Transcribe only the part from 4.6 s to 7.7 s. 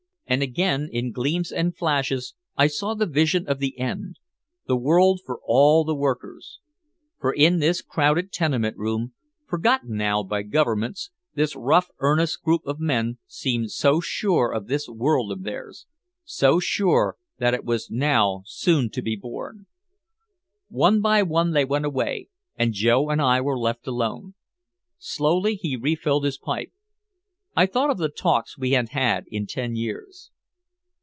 the world for all the workers. For in